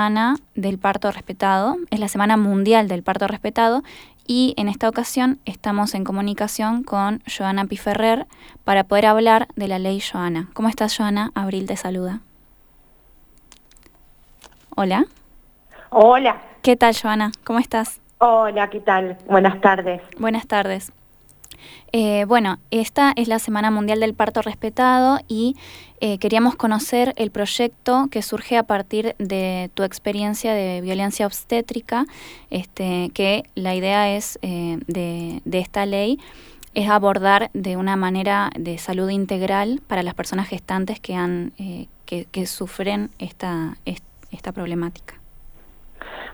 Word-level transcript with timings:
semana 0.00 0.36
del 0.54 0.78
parto 0.78 1.10
respetado, 1.10 1.76
es 1.90 1.98
la 1.98 2.06
Semana 2.06 2.36
Mundial 2.36 2.86
del 2.86 3.02
Parto 3.02 3.26
Respetado 3.26 3.82
y 4.28 4.54
en 4.56 4.68
esta 4.68 4.88
ocasión 4.88 5.40
estamos 5.44 5.92
en 5.96 6.04
comunicación 6.04 6.84
con 6.84 7.20
Joana 7.26 7.64
Piferrer 7.64 8.28
para 8.62 8.84
poder 8.84 9.06
hablar 9.06 9.48
de 9.56 9.66
la 9.66 9.80
ley 9.80 10.00
Joana. 10.00 10.50
¿Cómo 10.54 10.68
estás, 10.68 10.96
Joana? 10.96 11.32
Abril 11.34 11.66
te 11.66 11.76
saluda. 11.76 12.20
Hola. 14.76 15.06
Hola. 15.90 16.42
¿Qué 16.62 16.76
tal, 16.76 16.94
Joana? 16.94 17.32
¿Cómo 17.42 17.58
estás? 17.58 18.00
Hola, 18.18 18.70
¿qué 18.70 18.78
tal? 18.78 19.18
Buenas 19.26 19.60
tardes. 19.60 20.00
Buenas 20.16 20.46
tardes. 20.46 20.92
Eh, 21.92 22.24
bueno, 22.26 22.58
esta 22.70 23.12
es 23.16 23.28
la 23.28 23.38
Semana 23.38 23.70
Mundial 23.70 24.00
del 24.00 24.14
Parto 24.14 24.42
Respetado 24.42 25.18
y 25.28 25.56
eh, 26.00 26.18
queríamos 26.18 26.56
conocer 26.56 27.14
el 27.16 27.30
proyecto 27.30 28.08
que 28.10 28.22
surge 28.22 28.56
a 28.56 28.62
partir 28.62 29.14
de 29.18 29.70
tu 29.74 29.82
experiencia 29.82 30.52
de 30.52 30.80
violencia 30.80 31.26
obstétrica, 31.26 32.06
este, 32.50 33.10
que 33.14 33.44
la 33.54 33.74
idea 33.74 34.14
es 34.14 34.38
eh, 34.42 34.78
de, 34.86 35.40
esta 35.58 35.86
ley 35.86 36.18
es 36.74 36.88
abordar 36.88 37.50
de 37.54 37.76
una 37.76 37.96
manera 37.96 38.50
de 38.56 38.78
salud 38.78 39.08
integral 39.08 39.80
para 39.86 40.02
las 40.02 40.14
personas 40.14 40.48
gestantes 40.48 41.00
que, 41.00 41.14
han, 41.14 41.52
que, 42.04 42.26
que, 42.30 42.46
sufren 42.46 43.10
esta, 43.18 43.78
esta 44.30 44.52
problemática. 44.52 45.17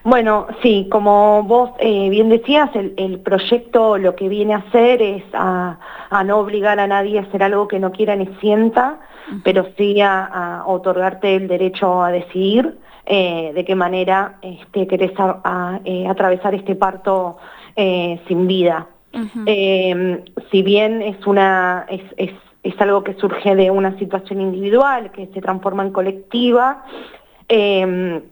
Bueno, 0.02 0.46
sí, 0.62 0.86
como 0.90 1.42
vos 1.44 1.70
eh, 1.78 2.10
bien 2.10 2.28
decías, 2.28 2.70
el, 2.74 3.20
proyecto 3.20 3.96
lo 3.96 4.14
que 4.14 4.28
viene 4.28 4.54
a 4.54 4.58
hacer 4.58 5.00
es 5.00 5.24
a, 5.32 5.78
no 6.26 6.38
obligar 6.38 6.78
a 6.78 6.86
nadie 6.86 7.18
a 7.18 7.22
hacer 7.22 7.42
algo 7.42 7.68
que 7.68 7.78
no 7.78 7.90
quiera 7.90 8.14
ni 8.14 8.26
sienta, 8.40 9.00
pero 9.42 9.66
sí 9.78 10.00
a, 10.02 10.62
otorgarte 10.66 11.34
el 11.36 11.48
derecho 11.48 12.02
a 12.02 12.10
decidir 12.10 12.78
eh, 13.06 13.52
de 13.54 13.64
qué 13.64 13.74
manera 13.74 14.38
este, 14.42 14.86
querés 14.86 15.12
eh, 15.84 16.06
atravesar 16.06 16.54
este 16.54 16.74
parto 16.74 17.38
sin 17.74 18.46
vida. 18.46 18.86
Em, 19.46 20.22
si 20.50 20.62
bien 20.62 21.00
es, 21.00 21.26
una, 21.26 21.86
es, 21.88 22.02
es 22.64 22.80
algo 22.80 23.04
que 23.04 23.14
surge 23.14 23.54
de 23.54 23.70
una 23.70 23.96
situación 23.98 24.40
individual, 24.40 25.12
que 25.12 25.28
se 25.32 25.40
transforma 25.40 25.84
en 25.84 25.92
colectiva, 25.92 26.84
em, 27.46 28.22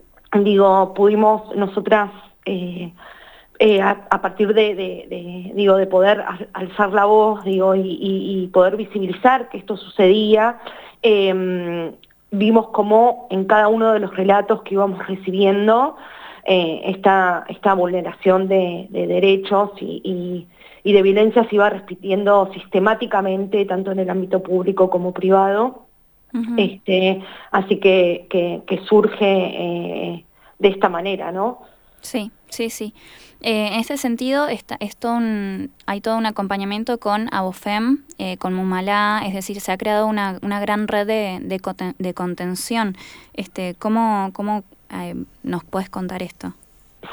digo, 0.41 0.93
pudimos 0.93 1.55
nosotras 1.55 2.09
eh, 2.45 2.91
eh, 3.59 3.81
a, 3.81 4.21
partir 4.21 4.53
de, 4.53 5.51
digo, 5.53 5.77
de 5.77 5.87
poder 5.87 6.23
alzar 6.53 6.91
la 6.91 7.05
voz 7.05 7.43
digo, 7.45 7.75
y, 7.75 8.49
poder 8.51 8.75
visibilizar 8.75 9.49
que 9.49 9.57
esto 9.57 9.77
sucedía, 9.77 10.59
em, 11.01 11.93
vimos 12.31 12.69
cómo 12.69 13.27
en 13.29 13.45
cada 13.45 13.67
uno 13.67 13.93
de 13.93 13.99
los 13.99 14.15
relatos 14.15 14.63
que 14.63 14.73
íbamos 14.73 15.05
recibiendo 15.07 15.95
eh, 16.45 16.81
esta, 16.85 17.45
esta 17.47 17.73
vulneración 17.73 18.47
de, 18.47 18.87
derechos 18.89 19.71
y, 19.79 20.47
de 20.83 21.01
violencia 21.01 21.47
se 21.47 21.55
iba 21.55 21.69
repitiendo 21.69 22.49
sistemáticamente, 22.53 23.65
tanto 23.65 23.91
en 23.91 23.99
el 23.99 24.09
ámbito 24.09 24.41
público 24.43 24.89
como 24.89 25.13
privado 25.13 25.85
este, 26.57 27.21
así 27.51 27.77
que, 27.77 28.25
que, 28.29 28.77
surge 28.89 29.25
eh, 29.25 30.25
de 30.59 30.67
esta 30.67 30.89
manera, 30.89 31.31
¿no? 31.31 31.61
Sí, 32.01 32.31
sí, 32.49 32.69
sí. 32.69 32.93
Eh, 33.41 33.67
en 33.73 33.79
ese 33.79 33.97
sentido, 33.97 34.47
está, 34.47 34.77
es 34.79 34.97
un, 35.03 35.71
hay 35.85 36.01
todo 36.01 36.17
un 36.17 36.25
acompañamiento 36.25 36.97
con 36.97 37.29
Abofem, 37.33 37.99
eh, 38.17 38.37
con 38.37 38.53
Mumalá, 38.53 39.21
es 39.25 39.33
decir, 39.33 39.59
se 39.59 39.71
ha 39.71 39.77
creado 39.77 40.07
una, 40.07 40.39
una 40.41 40.59
gran 40.59 40.87
red 40.87 41.05
de, 41.05 41.39
de, 41.97 42.13
contención. 42.13 42.95
Este, 43.33 43.75
¿Cómo, 43.77 44.31
cómo 44.33 44.63
nos 45.43 45.63
puedes 45.63 45.89
contar 45.89 46.23
esto? 46.23 46.53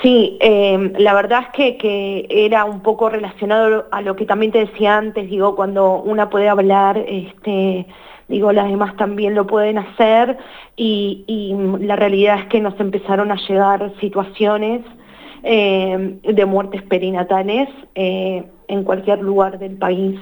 Sí, 0.03 0.39
la 0.41 1.15
verdad 1.15 1.43
es 1.43 1.49
que, 1.49 1.77
que, 1.77 2.27
era 2.47 2.65
un 2.65 2.81
poco 2.81 3.11
relacionado 3.11 3.89
a 3.91 4.01
lo 4.03 4.15
que 4.15 4.25
también 4.25 4.53
te 4.53 4.67
decía 4.67 4.99
antes, 4.99 5.29
digo, 5.29 5.57
cuando 5.57 6.01
una 6.01 6.31
puede 6.31 6.49
hablar 6.49 6.97
este, 6.99 7.87
digo, 8.31 8.53
las 8.53 8.71
demás 8.71 8.97
también 8.97 9.35
lo 9.35 9.47
pueden 9.47 9.77
hacer 9.77 10.39
y, 10.77 11.55
la 11.81 11.97
realidad 11.97 12.39
es 12.39 12.47
que 12.47 12.61
nos 12.61 12.79
empezaron 12.79 13.33
a 13.33 13.37
llegar 13.49 13.93
situaciones 14.01 14.83
eh, 15.43 16.19
de 16.23 16.47
muertes 16.47 16.83
perinatales 16.83 17.69
eh, 17.95 18.45
en 18.69 18.85
cualquier 18.85 19.21
lugar 19.21 19.59
del 19.59 19.77
país 19.77 20.21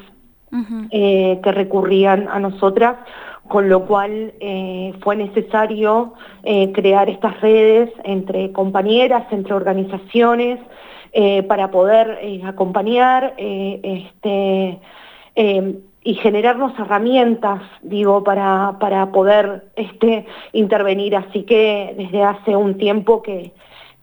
eh, 0.91 1.39
que 1.43 1.53
recurrían 1.53 2.29
a 2.31 2.41
nosotras, 2.41 2.97
con 3.47 3.69
lo 3.69 3.85
cual 3.87 4.33
fue 5.01 5.17
necesario 5.17 6.15
crear 6.73 7.09
estas 7.09 7.41
redes 7.41 7.91
entre 8.05 8.53
compañeras, 8.53 9.25
entre 9.31 9.55
organizaciones, 9.55 10.59
para 11.49 11.71
poder 11.71 12.19
acompañar 12.45 13.35
este, 13.39 14.79
y 16.09 16.15
generarnos 16.15 16.73
herramientas, 16.79 17.61
digo, 17.83 18.25
para, 18.25 18.79
para 18.81 19.13
poder 19.13 19.65
este, 19.77 20.25
intervenir. 20.55 21.15
Así 21.15 21.43
que 21.43 21.95
desde 21.99 22.23
hace 22.23 22.57
un 22.57 22.79
tiempo 22.79 23.21
que, 23.21 23.53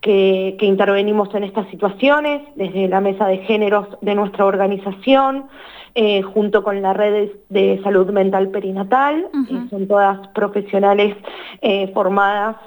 que, 0.01 0.55
intervenimos 0.61 1.33
en 1.33 1.45
estas 1.45 1.67
situaciones, 1.69 2.43
desde 2.53 2.87
la 2.89 3.01
mesa 3.01 3.25
de 3.25 3.39
géneros 3.39 3.87
de 4.01 4.13
nuestra 4.13 4.45
organización, 4.45 5.45
eh, 5.95 6.21
junto 6.21 6.63
con 6.63 6.79
la 6.79 6.93
red 6.93 7.29
de 7.49 7.81
salud 7.81 8.11
mental 8.11 8.49
perinatal, 8.49 9.27
son 9.71 9.87
todas 9.87 10.27
profesionales 10.27 11.17
eh, 11.63 11.91
formadas 11.91 12.57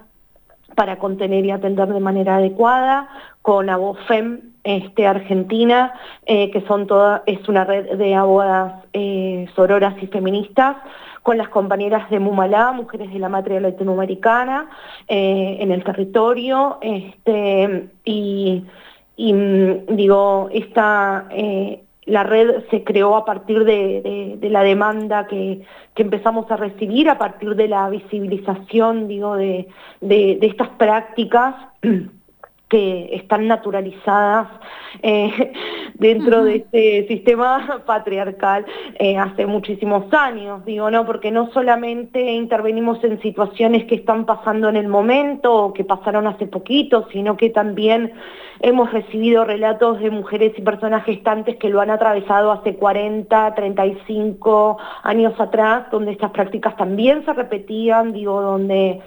para 0.74 0.98
contener 0.98 1.44
y 1.44 1.52
atender 1.52 1.86
de 1.86 2.00
manera 2.00 2.38
adecuada, 2.38 3.08
con 3.42 3.70
ABOFEM 3.70 4.57
este, 4.68 5.06
Argentina, 5.06 5.94
eh, 6.26 6.50
que 6.50 6.60
son 6.66 6.86
toda, 6.86 7.22
es 7.24 7.48
una 7.48 7.64
red 7.64 7.96
de 7.96 8.14
abogadas 8.14 8.84
eh, 8.92 9.46
sororas 9.56 9.94
y 10.02 10.08
feministas, 10.08 10.76
con 11.22 11.38
las 11.38 11.48
compañeras 11.48 12.10
de 12.10 12.18
Mumalá, 12.18 12.72
Mujeres 12.72 13.10
de 13.10 13.18
la 13.18 13.30
Matria 13.30 13.60
Latinoamericana, 13.60 14.68
eh, 15.08 15.56
en 15.60 15.72
el 15.72 15.82
territorio, 15.84 16.76
este, 16.82 17.88
y, 18.04 18.62
mm, 19.16 19.96
digo, 19.96 20.50
esta, 20.52 21.28
la 22.04 22.22
red 22.24 22.64
se 22.70 22.84
creó 22.84 23.16
a 23.16 23.24
partir 23.24 23.64
de, 23.64 24.38
la 24.50 24.62
demanda 24.62 25.26
que, 25.26 25.62
empezamos 25.96 26.48
a 26.50 26.56
recibir, 26.56 27.08
a 27.08 27.18
partir 27.18 27.56
de 27.56 27.68
la 27.68 27.88
visibilización, 27.88 29.08
digo, 29.08 29.34
de, 29.34 29.66
de 30.00 30.38
estas 30.42 30.68
prácticas 30.76 31.54
que 32.68 33.14
están 33.14 33.48
naturalizadas 33.48 34.48
eh, 35.02 35.52
dentro 35.94 36.44
de 36.44 36.56
este 36.56 37.06
sistema 37.08 37.82
patriarcal 37.86 38.66
eh, 38.98 39.16
hace 39.16 39.46
muchísimos 39.46 40.12
años, 40.12 40.64
digo, 40.64 40.90
¿no? 40.90 41.06
Porque 41.06 41.30
no 41.30 41.50
solamente 41.52 42.32
intervenimos 42.32 43.02
en 43.04 43.20
situaciones 43.22 43.84
que 43.86 43.96
están 43.96 44.26
pasando 44.26 44.68
en 44.68 44.76
el 44.76 44.88
momento 44.88 45.52
o 45.54 45.72
que 45.72 45.84
pasaron 45.84 46.26
hace 46.26 46.46
poquito, 46.46 47.08
sino 47.10 47.36
que 47.36 47.50
también 47.50 48.12
hemos 48.60 48.92
recibido 48.92 49.44
relatos 49.44 50.00
de 50.00 50.10
mujeres 50.10 50.52
y 50.56 50.62
personas 50.62 51.04
gestantes 51.04 51.56
que 51.56 51.68
lo 51.68 51.80
han 51.80 51.90
atravesado 51.90 52.50
hace 52.52 52.74
40, 52.74 53.54
35 53.54 54.78
años 55.02 55.38
atrás, 55.40 55.90
donde 55.90 56.12
estas 56.12 56.32
prácticas 56.32 56.76
también 56.76 57.24
se 57.24 57.32
repetían, 57.32 58.12
digo, 58.12 58.42
donde 58.42 59.00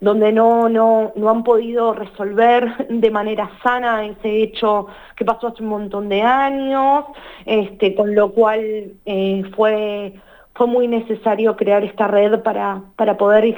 donde 0.00 0.32
no, 0.32 0.68
no, 0.68 1.12
no 1.16 1.30
han 1.30 1.44
podido 1.44 1.92
resolver 1.92 2.86
de 2.88 3.10
manera 3.10 3.50
sana 3.62 4.04
ese 4.04 4.42
hecho 4.42 4.88
que 5.16 5.24
pasó 5.24 5.48
hace 5.48 5.62
un 5.62 5.70
montón 5.70 6.08
de 6.08 6.22
años, 6.22 7.04
este, 7.44 7.94
con 7.94 8.14
lo 8.14 8.32
cual 8.32 8.92
eh, 9.06 9.42
fue, 9.54 10.14
fue 10.54 10.66
muy 10.66 10.88
necesario 10.88 11.56
crear 11.56 11.84
esta 11.84 12.06
red 12.08 12.40
para, 12.40 12.82
para 12.96 13.16
poder 13.16 13.56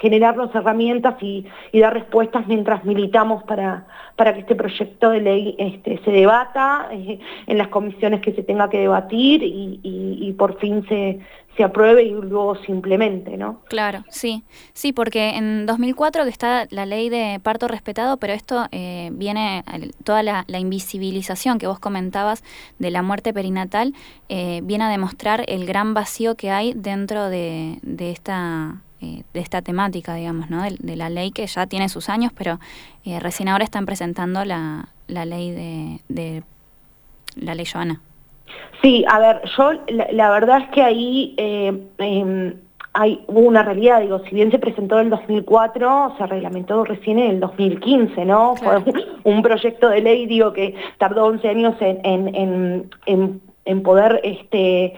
generarnos 0.00 0.54
herramientas 0.54 1.14
y, 1.20 1.46
dar 1.74 1.94
respuestas 1.94 2.46
mientras 2.46 2.84
militamos 2.84 3.42
para, 3.44 3.86
para 4.16 4.32
que 4.32 4.40
este 4.40 4.54
proyecto 4.54 5.10
de 5.10 5.20
ley 5.20 5.54
este, 5.58 6.00
se 6.04 6.10
debata 6.10 6.88
eh, 6.90 7.18
en 7.46 7.58
las 7.58 7.68
comisiones 7.68 8.20
que 8.20 8.32
se 8.32 8.42
tenga 8.42 8.70
que 8.70 8.78
debatir 8.78 9.42
y, 9.42 9.80
y 9.82 10.32
por 10.32 10.58
fin 10.58 10.86
se, 10.88 11.20
se 11.56 11.64
apruebe 11.64 12.02
y 12.04 12.10
luego 12.10 12.56
se 12.56 12.72
implemente, 12.72 13.36
¿no? 13.36 13.60
Claro, 13.68 14.04
sí, 14.08 14.42
sí, 14.72 14.92
porque 14.92 15.36
en 15.36 15.66
2004 15.66 16.24
que 16.24 16.30
está 16.30 16.66
la 16.70 16.86
ley 16.86 17.10
de 17.10 17.40
parto 17.42 17.68
respetado, 17.68 18.16
pero 18.16 18.32
esto 18.32 18.66
eh, 18.72 19.10
viene, 19.12 19.62
toda 20.04 20.22
la, 20.22 20.44
invisibilización 20.48 21.58
que 21.58 21.66
vos 21.66 21.78
comentabas 21.78 22.42
de 22.78 22.90
la 22.90 23.02
muerte 23.02 23.34
perinatal, 23.34 23.94
eh, 24.28 24.60
viene 24.64 24.84
a 24.84 24.88
demostrar 24.88 25.44
el 25.48 25.66
gran 25.66 25.92
vacío 25.92 26.36
que 26.36 26.50
hay 26.50 26.72
dentro 26.74 27.28
de, 27.28 27.78
de 27.82 28.10
esta 28.10 28.76
eh, 29.00 29.24
de 29.34 29.40
esta 29.40 29.62
temática, 29.62 30.14
digamos, 30.14 30.48
¿no? 30.48 30.62
De, 30.62 30.96
la 30.96 31.10
ley 31.10 31.32
que 31.32 31.46
ya 31.46 31.66
tiene 31.66 31.88
sus 31.88 32.08
años, 32.08 32.32
pero 32.36 32.60
recién 33.04 33.48
ahora 33.48 33.64
están 33.64 33.84
presentando 33.84 34.44
la, 34.44 34.88
la 35.08 35.24
ley 35.24 35.50
de, 35.50 36.00
de 36.08 36.44
la 37.34 37.56
ley 37.56 37.66
Joana. 37.66 38.00
Sí, 38.82 39.04
a 39.08 39.18
ver, 39.18 39.42
yo 39.56 39.72
la, 40.12 40.30
verdad 40.30 40.62
es 40.62 40.68
que 40.70 40.82
ahí 40.82 41.34
eh, 41.36 41.72
em, 41.98 42.54
hay 42.94 43.24
una 43.28 43.62
realidad, 43.62 44.00
digo, 44.00 44.20
si 44.28 44.34
bien 44.34 44.50
se 44.50 44.58
presentó 44.58 44.98
en 44.98 45.06
el 45.06 45.10
2004, 45.10 46.16
se 46.18 46.26
reglamentó 46.26 46.84
recién 46.84 47.18
en 47.18 47.30
el 47.30 47.40
2015, 47.40 48.24
¿no? 48.24 48.56
Fue 48.56 48.82
un 49.24 49.42
proyecto 49.42 49.88
de 49.88 50.02
ley, 50.02 50.26
digo, 50.26 50.52
que 50.52 50.74
tardó 50.98 51.26
11 51.26 51.48
años 51.48 51.74
en, 51.80 52.90
en, 53.64 53.82
poder 53.82 54.20
este, 54.24 54.94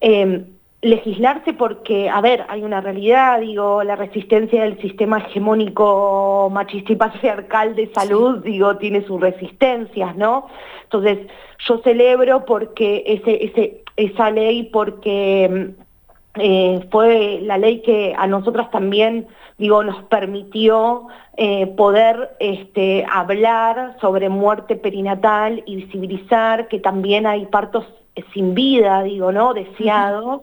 em, 0.00 0.46
legislarse 0.84 1.54
porque, 1.54 2.10
a 2.10 2.20
ver, 2.20 2.44
hay 2.48 2.62
una 2.62 2.80
realidad, 2.80 3.40
digo, 3.40 3.82
la 3.82 3.96
resistencia 3.96 4.62
del 4.62 4.78
sistema 4.80 5.18
hegemónico 5.18 6.50
machista 6.52 6.92
y 6.92 6.96
patriarcal 6.96 7.74
de 7.74 7.90
salud, 7.92 8.44
digo, 8.44 8.76
tiene 8.76 9.02
sus 9.06 9.18
resistencias, 9.20 10.14
¿no? 10.16 10.46
Entonces, 10.82 11.20
yo 11.66 11.78
celebro 11.78 12.44
porque 12.44 13.02
ese, 13.06 13.44
ese, 13.44 13.82
esa 13.96 14.30
ley, 14.30 14.64
porque 14.64 15.44
em, 15.44 15.74
eh, 16.34 16.86
fue 16.90 17.40
la 17.42 17.56
ley 17.56 17.80
que 17.80 18.14
a 18.16 18.26
nosotras 18.26 18.70
también, 18.70 19.26
digo, 19.58 19.84
nos 19.84 20.02
permitió 20.04 21.06
eh, 21.36 21.66
poder 21.68 22.36
este, 22.40 23.06
hablar 23.10 23.96
sobre 24.00 24.28
muerte 24.28 24.76
perinatal 24.76 25.62
y 25.66 25.76
visibilizar 25.76 26.68
que 26.68 26.80
también 26.80 27.26
hay 27.26 27.46
partos 27.46 27.84
sin 28.32 28.54
vida, 28.54 29.02
digo, 29.02 29.32
¿no? 29.32 29.54
Deseados. 29.54 30.42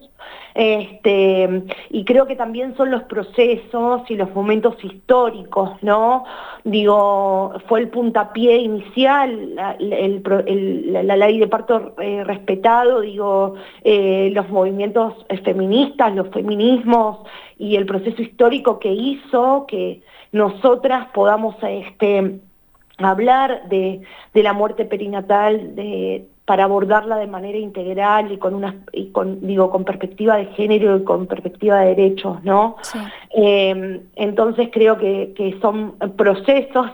Este, 0.53 1.63
y 1.89 2.03
creo 2.03 2.27
que 2.27 2.35
también 2.35 2.75
son 2.75 2.91
los 2.91 3.03
procesos 3.03 4.01
y 4.09 4.15
los 4.15 4.33
momentos 4.35 4.75
históricos, 4.83 5.71
¿no? 5.81 6.25
Digo, 6.65 7.53
fue 7.67 7.79
el 7.79 7.89
puntapié 7.89 8.57
inicial, 8.57 9.55
la, 9.55 11.15
ley 11.15 11.39
de 11.39 11.47
parto 11.47 11.95
eh, 12.01 12.23
respetado, 12.25 12.99
digo, 12.99 13.55
eh, 13.83 14.29
los 14.33 14.49
movimientos 14.49 15.13
feministas, 15.43 16.13
los 16.13 16.27
feminismos 16.29 17.19
y 17.61 17.75
el 17.75 17.85
proceso 17.85 18.23
histórico 18.23 18.79
que 18.79 18.91
hizo 18.91 19.67
que 19.67 20.01
nosotras 20.31 21.09
podamos 21.13 21.55
este, 21.61 22.39
hablar 22.97 23.69
de, 23.69 24.01
de 24.33 24.43
la 24.43 24.53
muerte 24.53 24.83
perinatal, 24.83 25.75
de 25.75 26.25
para 26.51 26.65
abordarla 26.65 27.15
de 27.15 27.27
manera 27.27 27.57
integral 27.57 28.29
y 28.29 28.37
con 28.37 28.53
una 28.53 28.75
y 28.91 29.11
con 29.11 29.39
digo 29.47 29.71
con 29.71 29.85
perspectiva 29.85 30.35
de 30.35 30.47
género 30.47 30.97
y 30.97 31.05
con 31.05 31.25
perspectiva 31.25 31.79
de 31.79 31.95
derechos 31.95 32.43
no 32.43 32.75
eh, 33.33 34.01
entonces 34.17 34.67
creo 34.69 34.97
que, 34.97 35.33
que, 35.33 35.57
son 35.61 35.93
procesos 36.17 36.87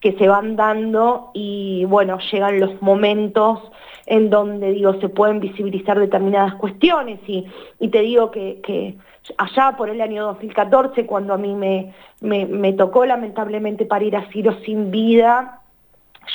que 0.00 0.12
se 0.14 0.28
van 0.28 0.56
dando 0.56 1.30
y 1.34 1.84
bueno 1.84 2.20
llegan 2.32 2.58
los 2.58 2.80
momentos 2.80 3.60
en 4.06 4.30
donde 4.30 4.72
digo 4.72 4.98
se 4.98 5.10
pueden 5.10 5.40
visibilizar 5.40 5.98
determinadas 5.98 6.54
cuestiones. 6.54 7.20
Y, 7.26 7.46
y 7.78 7.88
te 7.88 8.00
digo 8.00 8.30
que, 8.30 8.60
que 8.62 8.96
allá 9.36 9.76
por 9.76 9.90
el 9.90 10.00
año 10.00 10.24
2014 10.24 11.04
cuando 11.06 11.34
a 11.34 11.38
mí 11.38 11.54
me, 11.54 11.92
me, 12.20 12.46
me 12.46 12.72
tocó 12.72 13.04
lamentablemente 13.04 13.84
parir 13.84 14.16
a 14.16 14.28
Ciro 14.32 14.56
sin 14.64 14.90
vida 14.90 15.61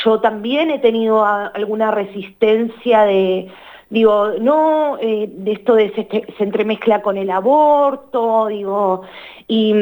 yo 0.04 0.20
también 0.20 0.72
he 0.72 0.80
tenido 0.80 1.26
alguna 1.26 1.92
resistencia 1.92 3.04
de, 3.04 3.50
digo, 3.90 4.32
no, 4.40 4.98
eh, 5.00 5.30
de 5.32 5.52
esto 5.54 5.76
de 5.76 5.94
se, 5.94 6.08
se, 6.38 6.44
entremezcla 6.44 7.02
con 7.02 7.18
el 7.18 7.30
aborto, 7.30 8.48
digo, 8.48 9.04
y, 9.48 9.74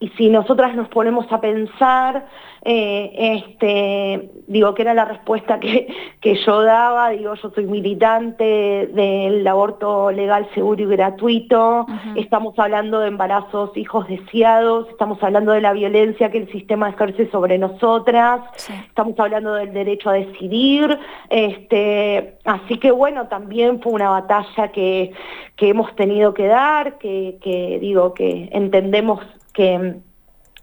y 0.00 0.08
si 0.10 0.28
nosotras 0.28 0.76
nos 0.76 0.88
ponemos 0.88 1.26
a 1.32 1.40
pensar, 1.40 2.26
eh, 2.62 3.10
este, 3.36 4.30
digo 4.46 4.72
que 4.74 4.82
era 4.82 4.94
la 4.94 5.04
respuesta 5.04 5.58
que, 5.58 5.88
que, 6.20 6.36
yo 6.36 6.62
daba, 6.62 7.10
digo 7.10 7.34
yo 7.34 7.50
soy 7.50 7.66
militante 7.66 8.88
del 8.92 9.46
aborto 9.46 10.12
legal, 10.12 10.48
seguro 10.54 10.82
y 10.82 10.86
gratuito, 10.86 11.86
estamos 12.14 12.56
hablando 12.58 13.00
de 13.00 13.08
embarazos, 13.08 13.76
hijos 13.76 14.06
deseados, 14.06 14.88
estamos 14.88 15.20
hablando 15.20 15.50
de 15.50 15.62
la 15.62 15.72
violencia 15.72 16.30
que 16.30 16.38
el 16.38 16.52
sistema 16.52 16.90
ejerce 16.90 17.28
sobre 17.30 17.58
nosotras, 17.58 18.40
estamos 18.86 19.18
hablando 19.18 19.54
del 19.54 19.72
derecho 19.72 20.10
a 20.10 20.14
decidir, 20.14 20.96
este, 21.28 22.38
así 22.44 22.78
que 22.78 22.92
bueno, 22.92 23.26
también 23.26 23.80
fue 23.82 23.92
una 23.94 24.10
batalla 24.10 24.68
que, 24.68 25.12
que 25.56 25.70
hemos 25.70 25.94
tenido 25.96 26.34
que 26.34 26.46
dar, 26.46 26.98
que, 26.98 27.38
que 27.42 27.78
digo 27.80 28.14
que 28.14 28.48
entendemos 28.52 29.20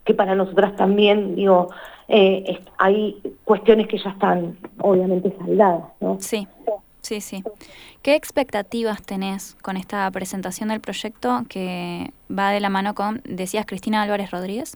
que 0.06 0.14
para 0.14 0.36
nosotras 0.36 0.76
también, 0.76 1.36
digo, 1.36 1.70
eh, 2.08 2.60
hay 2.78 3.22
cuestiones 3.44 3.88
que 3.88 3.98
ya 3.98 4.12
están 4.12 4.58
obviamente 4.80 5.36
saldadas, 5.38 5.84
¿no? 6.00 6.18
Sí. 6.20 6.48
Sí, 7.02 7.22
sí. 7.22 7.44
¿Qué 8.02 8.16
expectativas 8.16 9.04
tenés 9.04 9.56
con 9.62 9.78
esta 9.78 10.10
presentación 10.10 10.70
del 10.70 10.80
proyecto 10.80 11.44
que 11.48 12.12
va 12.36 12.50
de 12.50 12.60
la 12.60 12.70
mano 12.70 12.96
con, 12.96 13.22
decías, 13.26 13.68
Cristina 13.68 14.02
Álvarez 14.02 14.32
Rodríguez? 14.32 14.76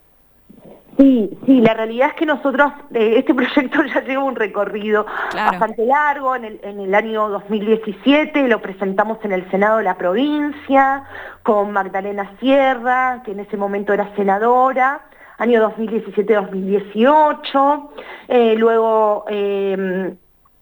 Sí, 0.99 1.29
sí, 1.45 1.61
la 1.61 1.73
realidad 1.73 2.09
es 2.09 2.15
que 2.15 2.25
nosotros, 2.25 2.73
eh, 2.93 3.19
este 3.19 3.33
proyecto 3.35 3.81
ya 3.83 4.01
lleva 4.01 4.25
un 4.25 4.35
recorrido 4.35 5.05
bastante 5.33 5.85
largo, 5.85 6.35
en 6.35 6.43
el, 6.43 6.59
en 6.61 6.81
el 6.81 6.93
año 6.93 7.29
2017 7.29 8.49
lo 8.49 8.61
presentamos 8.61 9.17
en 9.23 9.31
el 9.31 9.49
Senado 9.49 9.77
de 9.77 9.85
la 9.85 9.97
provincia 9.97 11.05
con 11.41 11.71
Magdalena 11.71 12.33
Sierra, 12.41 13.21
que 13.23 13.31
en 13.31 13.39
ese 13.39 13.55
momento 13.55 13.93
era 13.93 14.13
senadora, 14.17 15.05
año 15.37 15.61
2017-2018, 15.69 17.89
eh, 18.27 18.55
luego 18.57 19.23
eh, 19.29 20.17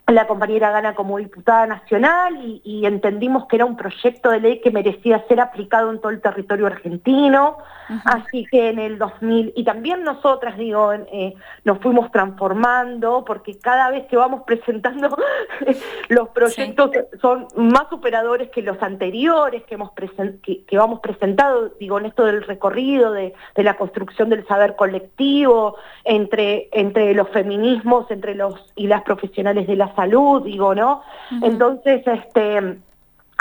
la 0.08 0.26
compañera 0.26 0.72
gana 0.72 0.96
como 0.96 1.18
diputada 1.18 1.68
nacional 1.68 2.40
y, 2.64 2.86
entendimos 2.86 3.46
que 3.48 3.58
era 3.58 3.66
un 3.66 3.76
proyecto 3.76 4.30
de 4.30 4.40
ley 4.40 4.62
que 4.62 4.72
merecía 4.72 5.26
ser 5.28 5.42
aplicado 5.42 5.92
en 5.92 6.00
todo 6.00 6.12
el 6.12 6.22
territorio 6.22 6.68
argentino, 6.68 7.58
así 8.06 8.46
que 8.50 8.70
en 8.70 8.80
el 8.80 8.98
2000, 8.98 9.52
y 9.56 9.64
también 9.66 10.04
nosotras, 10.04 10.58
digo, 10.58 10.94
eh, 10.94 11.34
nos 11.66 11.80
fuimos 11.80 12.10
transformando 12.12 13.26
porque 13.26 13.60
cada 13.60 13.92
vez 13.92 14.06
que 14.08 14.16
vamos 14.16 14.44
presentando 14.46 15.18
los 16.08 16.30
proyectos 16.30 16.92
son 17.22 17.48
más 17.58 17.90
superadores 17.90 18.50
que 18.50 18.62
los 18.62 18.82
anteriores 18.82 19.64
que, 19.64 19.76
hemos 19.76 19.92
que, 19.92 20.78
vamos 20.78 21.02
presentado, 21.02 21.74
digo, 21.80 22.00
en 22.00 22.06
esto 22.06 22.24
del 22.24 22.44
recorrido, 22.44 23.12
de, 23.12 23.34
de, 23.56 23.64
la 23.64 23.76
construcción 23.76 24.30
del 24.30 24.48
saber 24.48 24.78
colectivo, 24.78 25.76
entre, 26.06 26.70
entre 26.72 27.14
los 27.14 27.28
feminismos, 27.30 28.10
entre 28.10 28.36
los 28.36 28.56
y 28.76 28.88
las 28.88 29.02
profesionales 29.02 29.68
de 29.68 29.76
la 29.76 29.97
salud, 29.98 30.44
digo, 30.44 30.74
¿no? 30.74 31.02
Entonces, 31.42 32.02
este, 32.08 32.78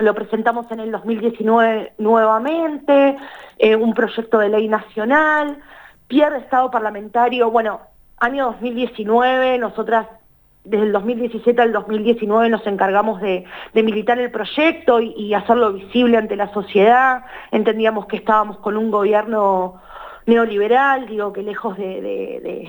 lo 0.03 0.15
presentamos 0.15 0.71
en 0.73 0.81
el 0.81 0.91
2019 0.91 1.93
nuevamente, 1.99 3.17
eh, 3.59 3.77
un 3.77 3.95
proyecto 3.95 4.39
de 4.39 4.49
ley 4.49 4.67
nacional, 4.67 5.59
pierde 6.09 6.39
estado 6.39 6.71
parlamentario, 6.71 7.51
bueno, 7.51 7.81
año 8.19 8.47
2019, 8.47 9.59
nosotras 9.59 10.09
desde 10.65 10.87
el 10.87 10.93
2017 10.93 11.63
al 11.63 11.73
2019 11.73 12.49
nos 12.49 12.67
encargamos 12.67 13.21
de, 13.21 13.45
militar 13.75 14.19
el 14.19 14.33
proyecto 14.33 15.01
y, 15.01 15.33
hacerlo 15.33 15.73
visible 15.73 16.17
ante 16.17 16.35
la 16.35 16.53
sociedad, 16.53 17.25
entendíamos 17.53 18.07
que 18.07 18.17
estábamos 18.17 18.59
con 18.59 18.77
un 18.77 18.91
gobierno 18.91 19.81
neoliberal, 20.27 21.07
digo 21.07 21.33
que 21.33 21.43
lejos 21.43 21.77
de, 21.77 22.01
de 22.01 22.69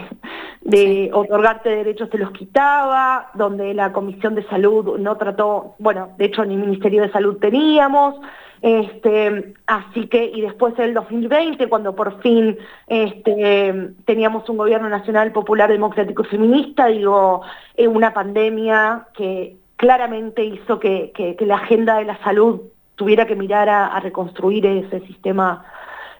otorgarte 1.13 1.69
derechos 1.69 2.09
te 2.09 2.17
los 2.17 2.31
quitaba, 2.31 3.29
donde 3.33 3.73
la 3.73 3.93
Comisión 3.93 4.35
de 4.35 4.43
Salud 4.47 4.97
no 4.97 5.17
trató, 5.17 5.75
bueno, 5.79 6.09
de 6.17 6.25
hecho 6.25 6.43
ni 6.45 6.57
Ministerio 6.57 7.01
de 7.01 7.11
Salud 7.11 7.37
teníamos, 7.37 8.15
este, 8.61 9.53
así 9.67 10.07
que, 10.07 10.25
y 10.25 10.41
después 10.41 10.75
del 10.75 10.93
2020, 10.93 11.69
cuando 11.69 11.95
por 11.95 12.21
fin 12.21 12.57
este, 12.87 13.93
teníamos 14.05 14.49
un 14.49 14.57
gobierno 14.57 14.89
nacional 14.89 15.31
popular, 15.31 15.69
democrático 15.69 16.23
y 16.23 16.25
feminista, 16.25 16.87
digo, 16.87 17.41
eh, 17.75 17.87
una 17.87 18.13
pandemia 18.13 19.07
que 19.13 19.57
claramente 19.75 20.43
hizo 20.43 20.79
que, 20.79 21.11
que, 21.13 21.45
la 21.45 21.55
agenda 21.55 21.97
de 21.97 22.05
la 22.05 22.17
salud 22.23 22.61
tuviera 22.95 23.27
que 23.27 23.35
mirar 23.35 23.69
a 23.69 23.99
reconstruir 23.99 24.65
ese 24.65 25.01
sistema 25.01 25.63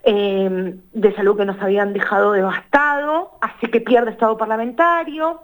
eh, 0.04 0.76
de 0.94 1.16
salud 1.16 1.38
que 1.38 1.46
nos 1.46 1.62
habían 1.62 1.94
dejado 1.94 2.32
devastado, 2.32 3.32
así 3.42 3.68
que 3.68 3.82
pierde 3.82 4.12
estado 4.12 4.38
parlamentario. 4.38 5.42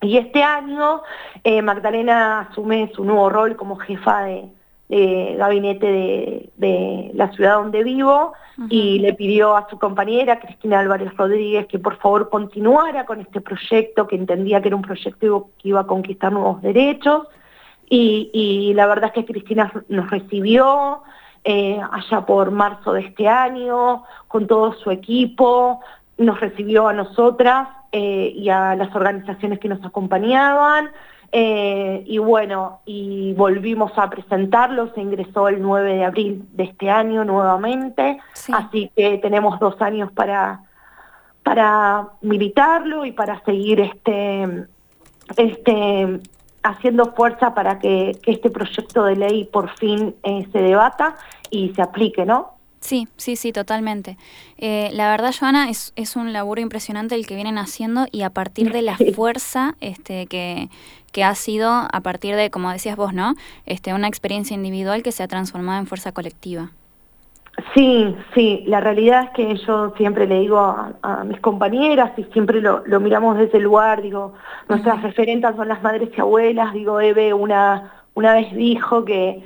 Y 0.00 0.16
este 0.16 0.42
año 0.42 1.02
eh, 1.42 1.60
Magdalena 1.60 2.40
asume 2.40 2.90
su 2.94 3.04
nuevo 3.04 3.28
rol 3.30 3.56
como 3.56 3.76
jefa 3.76 4.22
de, 4.22 5.34
gabinete 5.36 6.50
de, 6.56 7.10
la 7.14 7.30
ciudad 7.32 7.54
donde 7.56 7.82
vivo 7.82 8.32
y 8.70 8.98
le 9.00 9.12
pidió 9.12 9.56
a 9.56 9.68
su 9.68 9.78
compañera 9.78 10.40
Cristina 10.40 10.80
Álvarez 10.80 11.14
Rodríguez 11.16 11.66
que 11.66 11.78
por 11.78 11.96
favor 11.98 12.28
continuara 12.28 13.06
con 13.06 13.20
este 13.20 13.40
proyecto, 13.40 14.06
que 14.06 14.16
entendía 14.16 14.60
que 14.60 14.68
era 14.68 14.76
un 14.76 14.82
proyecto 14.82 15.50
que 15.58 15.68
iba 15.68 15.80
a 15.80 15.86
conquistar 15.86 16.32
nuevos 16.32 16.62
derechos. 16.62 17.26
Y, 17.90 18.30
y 18.32 18.74
la 18.74 18.86
verdad 18.86 19.12
es 19.14 19.24
que 19.24 19.32
Cristina 19.32 19.72
nos 19.88 20.10
recibió, 20.10 21.02
eh, 21.50 21.80
allá 21.90 22.26
por 22.26 22.50
marzo 22.50 22.92
de 22.92 23.00
este 23.00 23.26
año, 23.26 24.04
con 24.28 24.46
todo 24.46 24.74
su 24.74 24.90
equipo, 24.90 25.80
nos 26.18 26.38
recibió 26.40 26.88
a 26.88 26.92
nosotras 26.92 27.68
eh, 27.90 28.34
y 28.36 28.50
a 28.50 28.74
las 28.76 28.94
organizaciones 28.94 29.58
que 29.58 29.68
nos 29.68 29.82
acompañaban, 29.82 30.90
Eh, 31.30 32.04
y 32.06 32.16
bueno, 32.16 32.80
y 32.86 33.34
volvimos 33.34 33.92
a 33.98 34.08
presentarlo, 34.08 34.94
se 34.94 35.02
ingresó 35.02 35.48
el 35.48 35.60
9 35.60 35.96
de 35.96 36.04
abril 36.06 36.48
de 36.54 36.64
este 36.64 36.88
año 36.88 37.22
nuevamente, 37.22 38.18
así 38.50 38.90
que 38.96 39.18
tenemos 39.18 39.60
dos 39.60 39.76
años 39.82 40.10
para, 40.12 40.62
para 41.42 42.08
militarlo 42.22 43.04
y 43.04 43.12
para 43.12 43.44
seguir 43.44 43.78
este, 43.80 44.66
este, 45.36 46.20
haciendo 46.62 47.12
fuerza 47.14 47.54
para 47.54 47.78
que, 47.78 48.18
este 48.26 48.50
proyecto 48.50 49.04
de 49.04 49.16
ley 49.16 49.44
por 49.44 49.70
fin 49.78 50.14
eh, 50.22 50.46
se 50.52 50.58
debata 50.60 51.16
y 51.50 51.72
se 51.74 51.82
aplique, 51.82 52.24
¿no? 52.24 52.58
Sí, 52.80 53.08
sí, 53.16 53.36
sí, 53.36 53.52
totalmente. 53.52 54.16
Eh, 54.56 54.90
la 54.92 55.10
verdad, 55.10 55.34
Joana, 55.38 55.68
es, 55.68 55.92
es 55.96 56.14
un 56.14 56.32
laburo 56.32 56.60
impresionante 56.60 57.14
el 57.14 57.26
que 57.26 57.34
vienen 57.34 57.58
haciendo 57.58 58.06
y 58.12 58.22
a 58.22 58.30
partir 58.30 58.72
de 58.72 58.82
la 58.82 58.96
fuerza 59.14 59.74
este, 59.80 60.26
que, 60.26 60.68
que 61.12 61.24
ha 61.24 61.34
sido, 61.34 61.70
a 61.70 62.00
partir 62.02 62.36
de, 62.36 62.50
como 62.50 62.70
decías 62.70 62.96
vos, 62.96 63.12
¿no? 63.12 63.34
Este, 63.66 63.94
una 63.94 64.06
experiencia 64.06 64.54
individual 64.54 65.02
que 65.02 65.12
se 65.12 65.22
ha 65.22 65.28
transformado 65.28 65.80
en 65.80 65.86
fuerza 65.86 66.12
colectiva. 66.12 66.70
Sí, 67.74 68.14
sí, 68.34 68.62
la 68.66 68.80
realidad 68.80 69.24
es 69.24 69.30
que 69.30 69.56
yo 69.66 69.92
siempre 69.96 70.28
le 70.28 70.38
digo 70.38 70.58
a, 70.58 71.24
mis 71.24 71.40
compañeras 71.40 72.12
y 72.16 72.22
siempre 72.32 72.60
lo, 72.60 72.84
lo, 72.86 73.00
miramos 73.00 73.36
desde 73.36 73.58
el 73.58 73.64
lugar, 73.64 74.00
digo, 74.00 74.34
nuestras 74.68 75.02
referentes 75.02 75.56
son 75.56 75.66
las 75.66 75.82
madres 75.82 76.10
y 76.16 76.20
abuelas, 76.20 76.72
digo, 76.72 77.00
Eve 77.00 77.34
una, 77.34 78.04
una 78.14 78.32
vez 78.34 78.54
dijo 78.54 79.04
que 79.04 79.44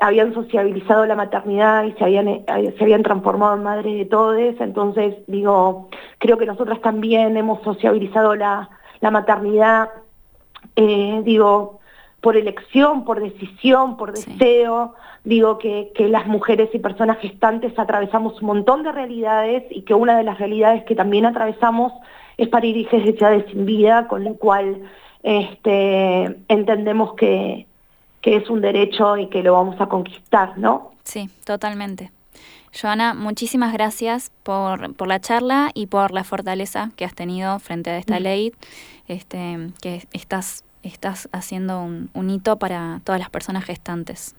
habían 0.00 0.34
sociabilizado 0.34 1.06
la 1.06 1.14
maternidad 1.14 1.84
y 1.84 1.92
se 1.92 2.04
habían, 2.04 2.28
eh, 2.28 2.74
se 2.76 2.84
habían 2.84 3.02
transformado 3.02 3.56
en 3.56 3.62
madres 3.62 3.98
de 3.98 4.04
todos, 4.06 4.36
entonces 4.60 5.16
digo, 5.26 5.88
creo 6.18 6.38
que 6.38 6.46
nosotras 6.46 6.80
también 6.80 7.36
hemos 7.36 7.62
sociabilizado 7.62 8.34
la, 8.34 8.70
la 9.00 9.10
maternidad, 9.10 9.90
eh, 10.76 11.20
digo, 11.24 11.80
por 12.20 12.36
elección, 12.36 13.04
por 13.04 13.20
decisión, 13.20 13.96
por 13.96 14.12
deseo, 14.12 14.94
digo 15.24 15.58
que, 15.58 15.92
que 15.94 16.08
las 16.08 16.26
mujeres 16.26 16.70
y 16.74 16.78
personas 16.78 17.18
gestantes 17.18 17.78
atravesamos 17.78 18.40
un 18.40 18.46
montón 18.48 18.82
de 18.82 18.92
realidades 18.92 19.64
y 19.70 19.82
que 19.82 19.94
una 19.94 20.16
de 20.18 20.24
las 20.24 20.38
realidades 20.38 20.84
que 20.84 20.94
también 20.94 21.26
atravesamos 21.26 21.92
es 22.36 22.48
parir 22.48 22.76
hijas 22.76 23.04
deseadas 23.04 23.44
sin 23.50 23.66
vida, 23.66 24.06
con 24.08 24.24
lo 24.24 24.34
cual 24.34 24.82
este, 25.22 26.36
entendemos 26.48 27.14
que, 27.14 27.66
que 28.20 28.36
es 28.36 28.50
un 28.50 28.60
derecho 28.60 29.16
y 29.16 29.28
que 29.28 29.42
lo 29.42 29.54
vamos 29.54 29.80
a 29.80 29.86
conquistar, 29.86 30.58
¿no? 30.58 30.92
Sí, 31.04 31.30
totalmente. 31.44 32.10
Joana, 32.78 33.14
muchísimas 33.14 33.72
gracias 33.72 34.30
por, 34.42 34.94
por, 34.94 35.08
la 35.08 35.20
charla 35.20 35.70
y 35.74 35.86
por 35.86 36.12
la 36.12 36.22
fortaleza 36.22 36.90
que 36.96 37.04
has 37.04 37.14
tenido 37.14 37.58
frente 37.58 37.90
a 37.90 37.98
esta 37.98 38.20
mm. 38.20 38.22
ley, 38.22 38.52
este, 39.08 39.70
que 39.82 40.06
estás, 40.12 40.64
estás 40.82 41.28
haciendo 41.32 41.82
un, 41.82 42.10
un 42.14 42.30
hito 42.30 42.58
para 42.58 43.00
todas 43.04 43.20
las 43.20 43.30
personas 43.30 43.64
gestantes. 43.64 44.36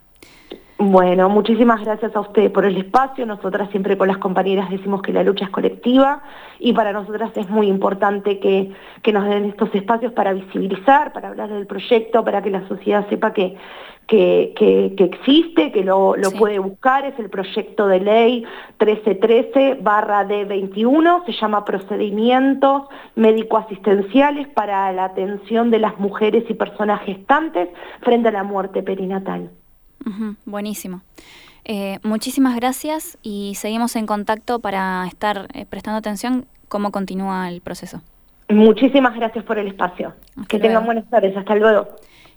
Bueno, 0.84 1.30
muchísimas 1.30 1.80
gracias 1.82 2.16
a 2.16 2.22
usted 2.22 2.52
por 2.52 2.66
el 2.66 2.76
espacio. 2.76 3.24
Nosotras 3.28 3.70
siempre 3.70 4.00
con 4.00 4.08
las 4.08 4.18
compañeras 4.18 4.68
decimos 4.72 5.04
que 5.04 5.14
la 5.14 5.22
lucha 5.22 5.46
es 5.46 5.52
colectiva 5.52 6.24
y 6.58 6.74
para 6.74 6.92
nosotras 6.92 7.30
es 7.36 7.48
muy 7.52 7.68
importante 7.68 8.40
que, 8.40 8.72
que 9.04 9.14
nos 9.14 9.26
den 9.26 9.46
estos 9.46 9.70
espacios 9.76 10.12
para 10.14 10.34
visibilizar, 10.34 11.14
para 11.14 11.28
hablar 11.28 11.50
del 11.50 11.68
proyecto, 11.68 12.26
para 12.26 12.42
que 12.42 12.50
la 12.50 12.68
sociedad 12.68 13.08
sepa 13.10 13.32
que, 13.32 13.56
que, 14.08 14.54
que, 14.58 15.04
existe, 15.04 15.72
que 15.72 15.84
lo, 15.84 16.16
lo 16.16 16.32
puede 16.32 16.58
buscar. 16.58 17.06
Es 17.06 17.20
el 17.20 17.30
proyecto 17.30 17.86
de 17.86 18.00
ley 18.00 18.44
1313 18.80 19.78
barra 19.82 20.28
D21, 20.28 21.26
se 21.28 21.34
llama 21.34 21.64
Procedimientos 21.64 22.86
Médico-Asistenciales 23.14 24.48
para 24.48 24.92
la 24.94 25.06
atención 25.06 25.70
de 25.70 25.78
las 25.78 26.00
mujeres 26.00 26.44
y 26.50 26.56
personas 26.56 27.04
gestantes 27.04 27.70
frente 28.02 28.30
a 28.30 28.32
la 28.32 28.44
muerte 28.44 28.82
perinatal 28.82 29.52
buenísimo. 30.46 31.02
Eh, 31.64 32.00
muchísimas 32.04 32.56
gracias 32.56 33.18
y 33.22 33.54
seguimos 33.56 33.96
en 33.96 34.08
contacto 34.08 34.60
para 34.60 35.06
estar 35.08 35.48
eh, 35.54 35.66
prestando 35.66 36.00
atención 36.00 36.46
cómo 36.68 36.92
continúa 36.92 37.50
el 37.50 37.62
proceso. 37.62 38.02
Muchísimas 38.50 39.16
gracias 39.16 39.46
por 39.46 39.58
el 39.58 39.68
espacio. 39.68 40.14
que 40.48 40.60
tengan 40.60 40.86
buenas 40.86 41.10
tardes. 41.10 41.36
Hasta 41.38 41.56
luego. 41.56 41.88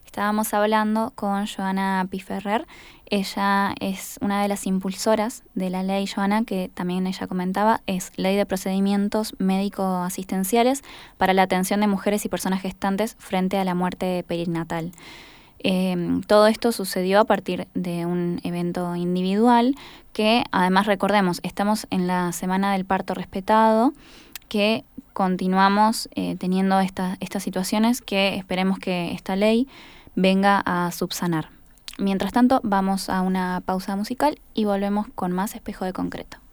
Estábamos 0.04 0.54
hablando 0.54 1.12
con 1.16 1.47
Joana 1.47 2.06
Piferrer. 2.09 2.66
Ella 3.06 3.75
es 3.80 4.18
una 4.23 4.42
de 4.42 4.49
las 4.49 4.66
impulsoras 4.66 5.42
de 5.54 5.71
la 5.71 5.83
ley, 5.83 6.06
Joana, 6.06 6.44
que 6.44 6.71
también 6.73 7.06
ella 7.06 7.26
comentaba, 7.26 7.80
es 7.87 8.12
Ley 8.16 8.37
de 8.37 8.47
Procedimientos 8.47 9.35
Médico-Asistenciales 9.38 10.83
para 11.18 11.35
la 11.35 11.42
atención 11.42 11.80
de 11.80 11.88
mujeres 11.88 12.25
y 12.25 12.28
personas 12.28 12.62
gestantes 12.62 13.16
frente 13.18 13.59
a 13.59 13.64
la 13.64 13.75
muerte 13.75 14.25
perinatal. 14.26 14.92
Em, 15.66 16.21
todo 16.21 16.47
esto 16.47 16.73
sucedió 16.73 17.21
a 17.21 17.25
partir 17.25 17.68
de 17.73 18.04
un 18.04 18.38
evento 18.44 18.94
individual 18.97 19.75
que 20.12 20.44
además 20.52 20.87
recordemos, 20.87 21.40
estamos 21.42 21.87
en 21.88 22.06
la 22.06 22.33
semana 22.33 22.73
del 22.75 22.85
parto 22.85 23.14
respetado, 23.14 23.94
que 24.49 24.85
continuamos 25.14 26.11
eh, 26.14 26.37
teniendo 26.37 26.78
estas 26.80 27.42
situaciones 27.42 28.02
que 28.02 28.37
esperemos 28.37 28.78
que 28.78 29.12
esta 29.12 29.37
ley 29.37 29.66
venga 30.14 30.62
a 30.66 30.92
subsanar. 30.92 31.49
Mientras 31.97 32.33
tanto, 32.33 32.61
vamos 32.62 33.09
a 33.09 33.23
una 33.23 33.62
pausa 33.64 33.97
musical 33.97 34.38
y 34.52 34.66
volvemos 34.66 35.06
con 35.14 35.33
más 35.33 35.54
espejo 35.54 35.87
de 35.87 35.94
concreto. 35.94 36.44